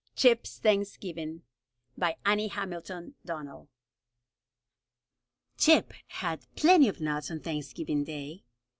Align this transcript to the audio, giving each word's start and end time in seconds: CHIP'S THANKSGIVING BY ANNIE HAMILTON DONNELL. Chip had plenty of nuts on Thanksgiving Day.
CHIP'S 0.15 0.57
THANKSGIVING 0.57 1.43
BY 1.95 2.17
ANNIE 2.25 2.47
HAMILTON 2.47 3.13
DONNELL. 3.23 3.69
Chip 5.59 5.93
had 6.07 6.47
plenty 6.55 6.87
of 6.87 7.01
nuts 7.01 7.29
on 7.29 7.39
Thanksgiving 7.41 8.03
Day. 8.03 8.41